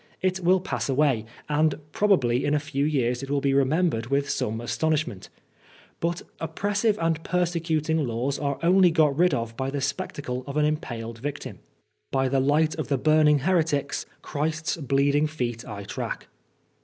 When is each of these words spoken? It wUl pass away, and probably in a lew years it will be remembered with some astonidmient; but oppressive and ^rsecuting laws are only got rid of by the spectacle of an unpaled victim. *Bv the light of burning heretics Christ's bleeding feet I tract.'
It 0.19 0.39
wUl 0.39 0.59
pass 0.61 0.89
away, 0.89 1.25
and 1.47 1.75
probably 1.91 2.43
in 2.43 2.55
a 2.55 2.61
lew 2.73 2.83
years 2.83 3.21
it 3.21 3.29
will 3.29 3.39
be 3.39 3.53
remembered 3.53 4.07
with 4.07 4.31
some 4.31 4.57
astonidmient; 4.59 5.29
but 5.99 6.23
oppressive 6.39 6.97
and 6.99 7.21
^rsecuting 7.23 8.07
laws 8.07 8.39
are 8.39 8.57
only 8.63 8.89
got 8.89 9.15
rid 9.15 9.35
of 9.35 9.55
by 9.55 9.69
the 9.69 9.79
spectacle 9.79 10.43
of 10.47 10.57
an 10.57 10.65
unpaled 10.65 11.19
victim. 11.19 11.59
*Bv 12.11 12.31
the 12.31 12.39
light 12.39 12.73
of 12.79 13.03
burning 13.03 13.37
heretics 13.41 14.07
Christ's 14.23 14.75
bleeding 14.77 15.27
feet 15.27 15.63
I 15.67 15.83
tract.' 15.83 16.27